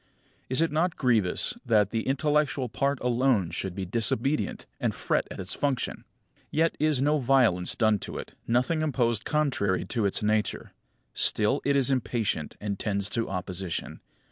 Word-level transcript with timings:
Is 0.49 0.61
it 0.61 0.71
not 0.71 0.95
grievous 0.95 1.55
that 1.63 1.91
the 1.91 2.07
intellectual 2.07 2.67
part 2.69 2.99
alone 3.01 3.51
should 3.51 3.75
be 3.75 3.85
disobedient, 3.85 4.65
and 4.79 4.95
fret 4.95 5.27
at 5.29 5.39
its 5.39 5.53
function? 5.53 6.05
Yet 6.49 6.75
is 6.79 7.03
no 7.03 7.19
violence 7.19 7.75
done 7.75 7.99
to 7.99 8.17
it, 8.17 8.33
nothing 8.47 8.81
imposed 8.81 9.25
contrary 9.25 9.85
to 9.85 10.07
its 10.07 10.23
nature. 10.23 10.71
Still 11.13 11.61
it 11.63 11.75
is 11.75 11.91
impatient, 11.91 12.55
and 12.59 12.79
tends 12.79 13.11
to 13.11 13.29
opposition. 13.29 13.99